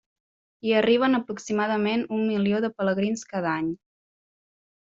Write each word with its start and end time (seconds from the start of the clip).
Hi 0.67 0.71
arriben 0.77 1.17
aproximadament 1.17 2.05
un 2.19 2.25
milió 2.31 2.63
de 2.67 2.73
pelegrins 2.79 3.27
cada 3.35 3.55
any. 3.63 3.73